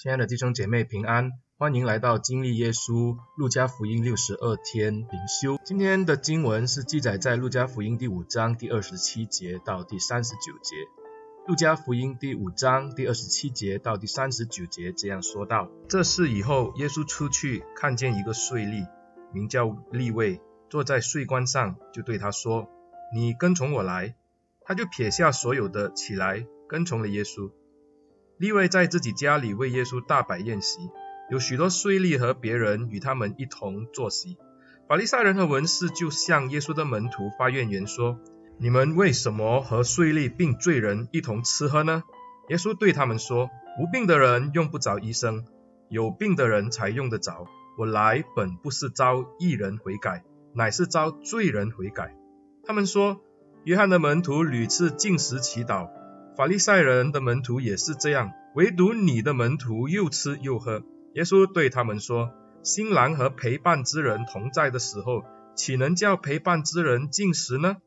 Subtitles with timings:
[0.00, 5.58] 亲爱的弟兄姐妹平安，欢迎来到经历耶稣路加福音六十二天灵修。
[5.64, 10.76] 今天的经文是记载在路加福音第五章第二十七节到第三十九节。
[11.48, 18.86] 路加福音第五章第二十七节到第三十九节这样说道：这事以后，耶稣出去看见一个税吏，
[19.32, 20.40] 名叫利未，
[20.70, 22.68] 坐在税关上，就对他说
[23.12, 24.14] ：“你跟从我来。”
[24.62, 27.50] 他就撇下所有的，起来跟从了耶稣。
[28.38, 30.90] 利未在自己家里为耶稣大摆宴席，
[31.28, 34.38] 有许多税吏和别人与他们一同坐席。
[34.88, 38.18] 法利赛人和文士就向耶稣的门徒发怨言说
[38.58, 42.04] ：“你们为什么和税吏并罪人一同吃喝呢？”
[42.48, 45.44] 耶稣对他们说：“无病的人用不着医生，
[45.90, 47.46] 有病的人才用得着。
[47.76, 50.24] 我来本不是招义人悔改，
[50.54, 52.14] 乃是招罪人悔改。”
[52.64, 53.20] 他们说
[53.64, 55.88] ：“约翰的门徒屡次禁食祈祷。”
[56.38, 60.84] 法利赛人的门徒也是这样，唯独你的门徒又吃又喝。
[61.14, 62.30] 耶稣对他们说：
[62.62, 65.24] 新郎和陪伴之人同在的时候，
[65.56, 67.78] 岂能叫陪伴之人进食呢？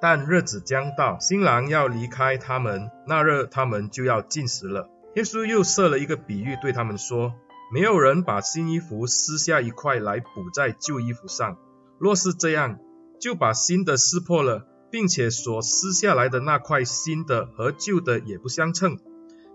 [0.00, 4.88] 但日子将到，新郎要离开他们，那日他们就要进食了。
[5.14, 7.34] 耶稣又设了一个比喻，对他们说：
[7.74, 11.58] 没有人把新衣服撕下一块来补在旧衣服上，
[11.98, 12.78] 若是这样，
[13.20, 14.66] 就把新的撕破了。
[14.92, 18.98] 并且所撕下来的那块新的和旧的也不相称，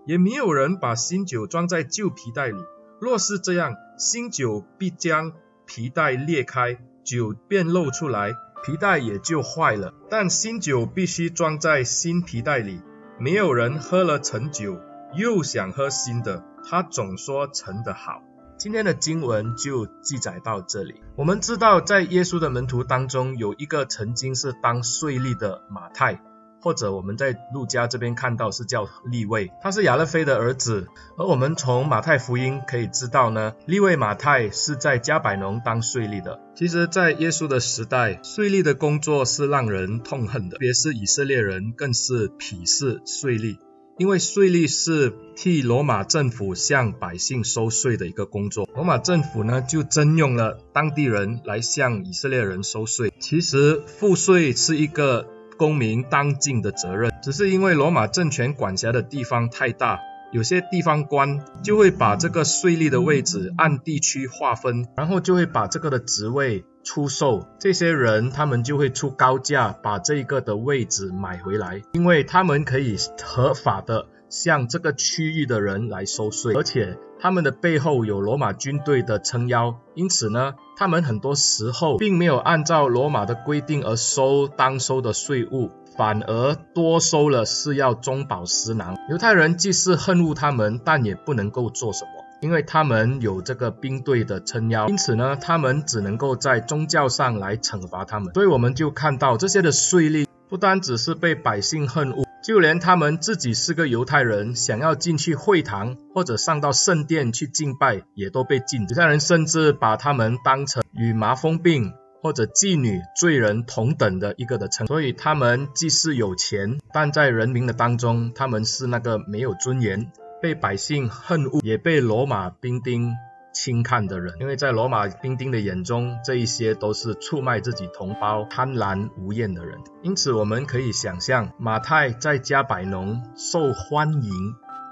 [0.04, 2.58] 也没有人把新酒装在旧皮袋里。
[3.00, 5.32] 若是这样，新酒必将
[5.64, 9.94] 皮袋裂开，酒便漏出来，皮袋也就坏了。
[10.10, 12.82] 但新酒必须装在新皮袋里。
[13.20, 14.80] 没有人喝了陈酒
[15.14, 18.22] 又想喝新的，他总说陈的好。
[18.58, 21.00] 今天的经文就记载到这里。
[21.14, 26.20] 我们知道，在耶稣的门徒当中，有一个曾经是当税吏的马太，
[26.60, 30.88] 或者我们在路加这边看到是叫利未，他是亚勒腓的儿子。
[31.16, 36.40] 而我们从马太福音可以知道呢，利未马太是在加百农当税吏的。
[36.56, 43.58] 其实，在耶稣的时代，税吏的工作是让人痛恨的，特别是以色列人更是鄙视税吏。
[43.98, 53.12] 因为税吏是替罗马政府向百姓收税的一个工作，罗马政府呢就征用了当地人来向以色列人收税。
[53.18, 55.26] 其实赋税是一个
[55.56, 59.98] 公民当尽的责任，只是因为罗马政权管辖的地方太大，
[60.32, 66.64] 有些地方官就会把这个税吏的位置按地区划分，然后就会把这个的职位。
[66.84, 88.96] 出售这些人，他们就会出高价把这个的位置买回来，因为他们可以合法的向这个区域的人来收税，而且他们的背后有罗马军队的撑腰，因此呢，他们很多时候并没有按照罗马的规定而收当收的税务，反而多收了是要中饱私囊。
[89.10, 92.10] 犹太人既是恨恶他们，但也不能够做什么。
[92.40, 98.32] 因为他们有这个兵队的撑腰，因此呢，他们只能够在宗教上来惩罚他们。
[98.32, 108.94] 所以我们就看到这些的税吏不单只是被百姓恨恶，就连他们自己是个犹太人，想要进去会堂或者上到圣殿去敬拜，也都被禁止。
[108.94, 111.92] 犹太人甚至把他们当成与麻风病
[112.22, 114.86] 或者妓女、罪人同等的一个的称。
[114.86, 120.10] 所以他们既是有钱，但在人民的当中，他们是那个没有尊严。
[120.40, 123.12] 被百姓恨恶，也被罗马兵丁
[123.52, 129.80] 轻看的人，因为在罗马兵丁的眼中，这一些都是出卖自己同胞、贪婪无厌的人。
[130.04, 134.32] 因此，我们可以想象马太在加百农受欢迎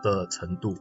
[0.03, 0.76] 的程度。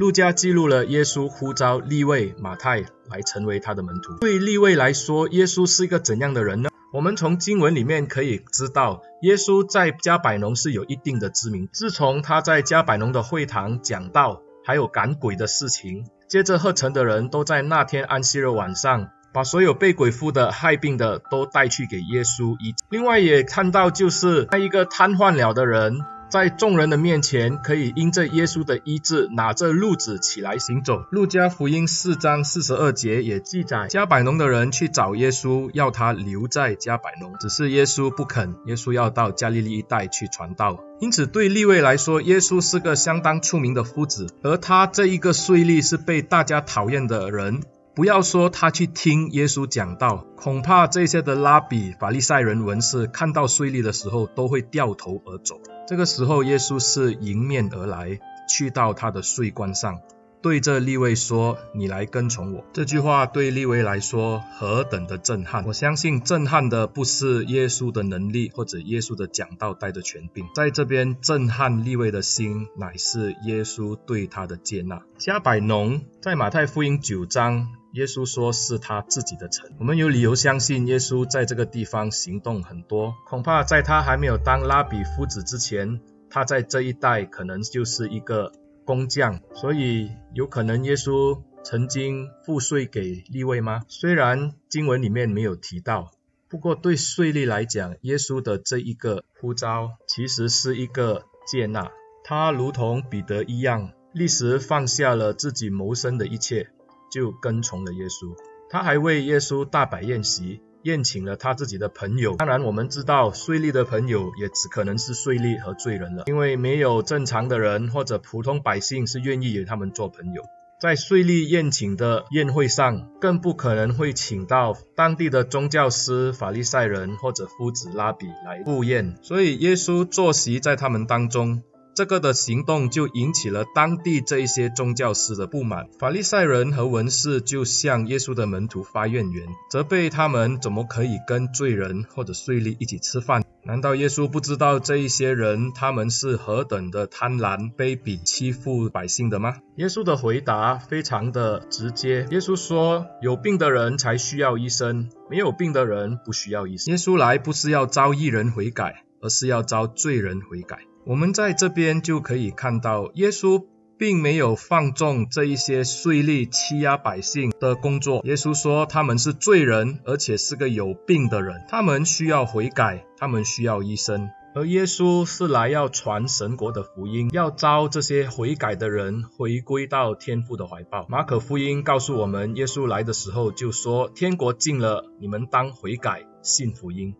[0.00, 2.80] 路加记录了耶稣呼召利未、马太
[3.10, 4.14] 来成为他的门徒。
[4.14, 6.70] 对利未来说，耶稣是一个怎样的人呢？
[6.94, 11.68] 我们从经文里面可以知道，耶稣在迦百农是有一定的知名。
[11.70, 22.74] 自从他在迦百农的会堂讲道，还有赶鬼的事情，接着赫城的人都在那天安息日晚上，把所有被鬼附的、害病的都带去给耶稣医。
[22.88, 26.00] 另外也看到，就是那一个瘫痪了的人。
[26.30, 31.02] 在众人的面前，可以因着耶稣的医治，拿着褥子起来行走。
[31.10, 38.54] 路加福音四章四十二节也记载，迦百农的人去找耶稣，要他留在迦百农，只是耶稣不肯。
[38.66, 40.78] 耶稣要到加利利一带去传道。
[41.00, 47.62] 因此，对利未来说，耶稣是个相当出名的夫子，而他这一个税吏是被大家讨厌的人。
[48.00, 55.60] 不要说他去听耶稣讲道，恐怕这些的拉比、法利赛人、文士看到税吏的时候，都会掉头而走。
[55.86, 58.18] 这个时候，耶稣是迎面而来，
[58.48, 59.98] 去到他的税关上。
[60.42, 65.66] 对着利未说：“你来跟从我。”这句话对利未来说何等的震撼！
[65.66, 75.02] 我相信震撼的不是耶稣的能力或者耶稣的讲道带着权柄，在这边震撼利未的心，乃是耶稣对他的接纳。
[75.18, 79.68] 迦百农在马太福音九章，耶稣说是他自己的城。
[79.78, 86.00] 我们有理由相信耶稣在这个地方行动很多，恐怕在他还没有当拉比夫子之前，
[86.30, 88.52] 他在这一带可能就是一个
[88.90, 93.82] 工匠，所以有可能耶稣曾经赋税给利未吗？
[93.86, 96.10] 虽然经文里面没有提到，
[96.48, 101.92] 不过对税吏来讲，耶稣的这一个呼召其实是一个接纳。
[102.24, 106.70] 他如同彼得一样，立时放下了自己谋生的一切，
[107.12, 108.34] 就跟从了耶稣。
[108.68, 110.60] 他还为耶稣大摆宴席。
[110.82, 120.42] 宴请了他自己的朋友，当然我们知道税吏的朋友也只可能是税吏和罪人了，因为没有正常的人或者普通百姓是愿意与他们做朋友。
[120.80, 131.62] 在税吏宴请的宴会上，更不可能会请到当地的宗教师、法利赛人或者夫子拉比来赴宴，所以耶稣坐席在他们当中。
[132.00, 143.44] 这个的行动就引起了当地这一些宗教师的不满，法利赛人和文士就向耶稣的门徒发怨言，责备他们怎么可以跟罪人或者税吏一起吃饭？
[143.64, 149.56] 难道耶稣不知道这一些人他们是何等的贪婪、卑鄙、欺负百姓的吗？
[149.76, 156.90] 耶稣的回答非常的直接，耶稣说：有病的人才需要医生，没有病的人不需要医生。
[156.92, 160.78] 耶稣来不是要招义人悔改，而是要召罪人悔改。
[161.04, 163.64] 我们在这边就可以看到，耶稣
[163.98, 168.22] 并没有放纵这一些税吏欺压百姓的工作。
[168.24, 174.30] 耶稣说他们是罪人，而且是个有病的人，他们需要悔改，他们需要医生。
[174.52, 181.06] 而耶稣是来要传神国的福音，要招这些悔改的人回归到天父的怀抱。
[181.08, 187.14] 马可福音告诉我们，耶稣来的时候就说：“天国近了，你们当悔改，信福音。”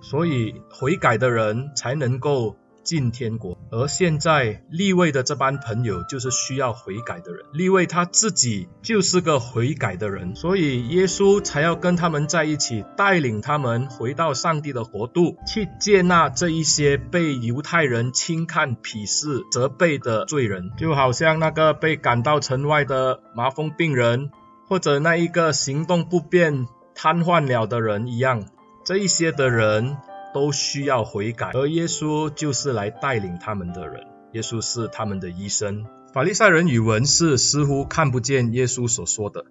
[0.00, 7.44] 所以悔改的人才能够进天国，而现在利未的这班朋友就是需要悔改的人。
[7.52, 24.30] 利未他自己就是个悔改的人，所以耶稣才要跟他们在一起，带领他们回到上帝的国度，去接纳这一些被犹太人轻看、鄙视、责备的罪人，就好像那个被赶到城外的麻风病人，
[24.68, 28.44] 或者那一个行动不便、瘫痪了的人一样，
[28.86, 29.98] 这一些的人。
[30.34, 34.04] 都需要悔改，而耶稣就是来带领他们的人。
[34.32, 35.86] 耶稣是他们的医生。
[36.12, 39.46] 法利赛人与文士似乎看不见耶稣所说的，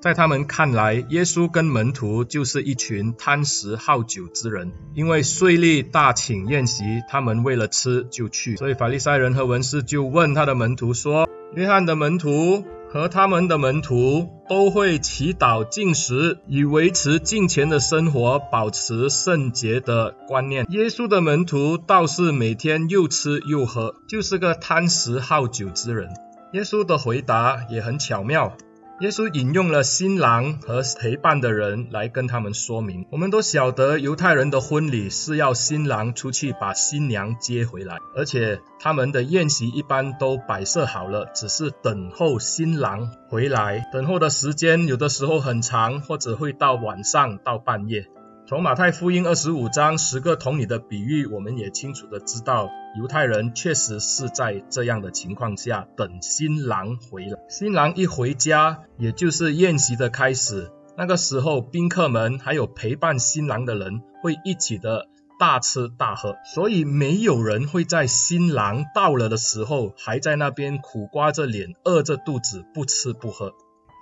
[0.00, 4.70] 在他们看来，耶稣跟门徒就是一群贪食好酒之人。
[4.94, 20.64] 因为税吏大请宴席，他们为了吃就去，所以法利赛人和文士就问他的门徒说：“约翰的门徒。”和他们的门徒都会祈祷进食，以维持近前的生活，保持圣洁的观念。
[20.70, 26.08] 耶稣的门徒倒是每天又吃又喝，就是个贪食好酒之人。
[26.54, 28.56] 耶稣的回答也很巧妙。
[29.00, 33.06] 耶稣引用了新郎和陪伴的人来跟他们说明。
[33.12, 43.88] 我们都晓得犹太人的婚礼是要新郎出去把新娘接回来，而且他们的宴席一般都摆设好了，只是等候新郎回来。
[43.92, 48.08] 等候的时间有的时候很长，或者会到晚上到半夜。
[48.48, 57.38] 从马太福音二十五章十个童女的比喻，我们也清楚的知道，犹太人确实是在这样的情况下等新郎回来。
[57.50, 60.70] 新郎一回家，也就是宴席的开始。
[60.96, 65.08] 那个时候，宾客们还有陪伴新郎的人会一起的
[65.38, 73.52] 大吃大喝，所以没有人会在新郎到了的时候还在那边苦瓜着脸、饿着肚子不吃不喝。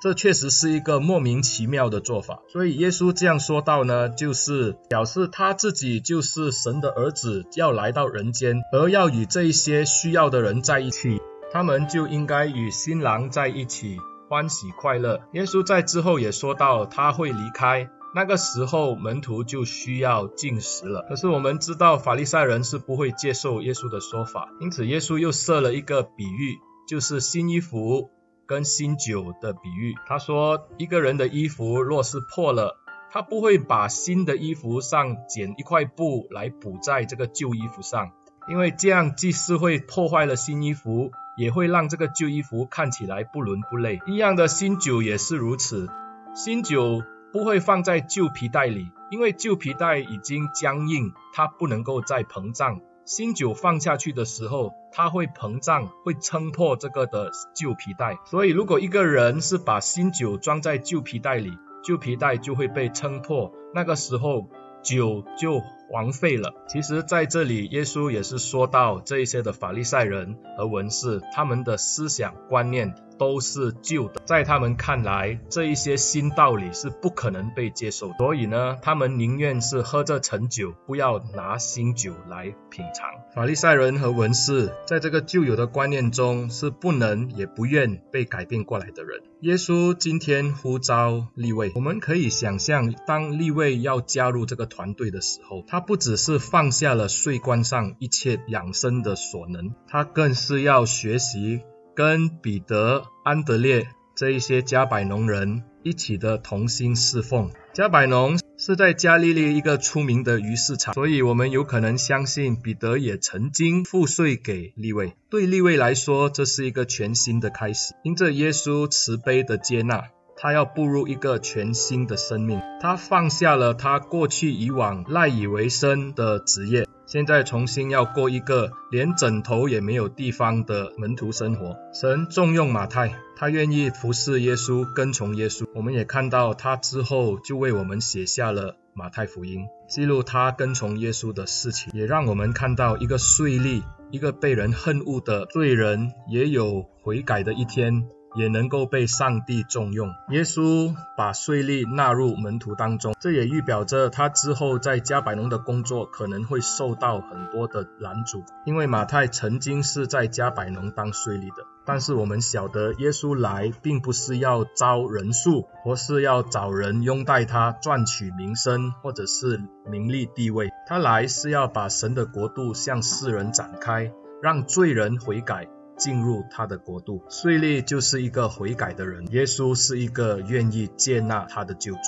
[0.06, 11.20] 这确实是一个莫名其妙的做法，所以耶稣这样说到呢，就是表示他自己就是神的儿子，要来到人间，而要与这一些需要的人在一起，
[11.52, 13.96] 他们就应该与新郎在一起，
[14.28, 15.22] 欢喜快乐。
[15.32, 21.04] 耶稣在之后也说到他会离开，那个时候门徒就需要进食了。
[21.08, 28.12] 可是我们知道法利赛人是不会接受耶稣的说法，因此耶稣又设了一个比喻，就是新衣服。
[28.46, 32.78] 跟新酒的比喻，他说一个人的衣服若是破了，
[33.10, 38.12] 他不会把新的衣服上剪一块布来补在这个旧衣服上，
[38.48, 44.00] 因为这样既是会破坏了新衣服，也会让这个旧衣服看起来不伦不类。
[44.06, 45.88] 一样的新酒也是如此，
[46.34, 52.80] 新酒不会放在旧皮带里，因为旧皮带已经僵硬，它不能够再膨胀。
[53.06, 58.18] 新酒放下去的时候，它会膨胀，会撑破这个的旧皮带。
[58.24, 64.48] 所以，如果一个人是把新酒装在旧皮带里，旧皮带就会被撑破，那个时候
[64.82, 66.54] 酒就荒废了。
[66.68, 72.94] 其实，在这里，耶稣也是说到这一些的法利赛人和文士，他们的思想观念。
[73.18, 83.08] 都是旧的，在他们看来，这一些新道理是不可能被接受，所以呢，他们宁愿是喝这陈酒，不要拿新酒来品尝。
[83.34, 89.22] 法利赛人和文士在这个旧有的观念中是不能也不愿被改变过来的人。
[89.40, 101.60] 耶稣今天呼召利未，我们可以想象，当利未要加入这个团队的时候，他他不只是放下了税关上一切养生的所能，他更是要学习。
[101.94, 107.50] 跟彼得、安德烈这一些加百农人一起的同心侍奉。
[107.74, 115.14] 加百农是在加利利一个出名的鱼市场，所以我们有可能相信彼得也曾经付税给利未。
[115.28, 117.94] 对利未来说，这是一个全新的开始。
[118.02, 120.04] 因着耶稣慈悲的接纳，
[120.36, 122.60] 他要步入一个全新的生命。
[122.80, 126.86] 他放下了他过去以往赖以为生的职业。
[127.06, 131.76] 现在重新要过一个连枕头也没有地方的门徒生活。
[131.92, 135.66] 神重用马太，他愿意服侍耶稣，跟从耶稣。
[135.72, 148.08] 我们也看到他之后就为我们写下了马太福音，记录他跟从耶稣的事情，也让我们看到一个税吏，一个被人恨恶的罪人，也有悔改的一天。
[148.36, 150.14] 也能够被上帝重用。
[150.28, 158.44] 耶稣把税吏纳入门徒当中，这也预表着他之后在加百农的工作可能会受到很多的拦阻。
[158.64, 170.70] 因为马太曾经是在加百农当税吏的，但是我们晓得耶稣来并不是要招人数，或是要找人拥戴他赚取名声或者是名利地位。
[170.86, 174.12] 他来是要把神的国度向世人展开，
[174.42, 175.68] 让罪人悔改。
[175.96, 181.98] 进入他的国度，税吏就是一个悔改的人，耶稣是一个愿意接纳他的救主。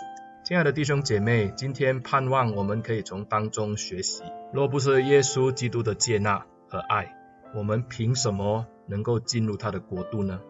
[0.44, 7.14] 亲爱的弟兄姐妹，今天盼望我们可以从当中学习，若不是耶稣基督的接纳和爱，
[7.54, 10.40] 我们凭什么能够进入他的国度呢？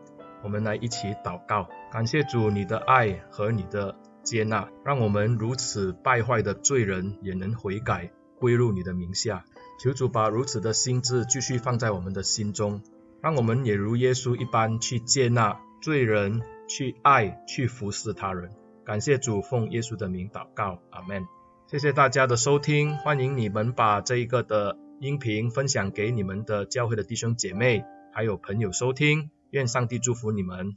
[0.45, 9.45] 我们来一起祷告，感谢主你的爱和你的接纳，让我们如此败坏的罪人也能悔改，归入你的名下。
[9.83, 12.83] 求主把如此的心志继续放在我们的心中。
[13.21, 18.51] 让我们也如耶稣一般去接纳罪人，去爱，去服侍他人。
[18.85, 21.27] 感谢主，奉耶稣的名祷告，阿门。
[21.67, 29.31] 谢谢大家的收听，欢迎你们把这一个的音频分享给你们的教会的弟兄姐妹，还有朋友收听。
[29.51, 30.75] 愿上帝祝福你们。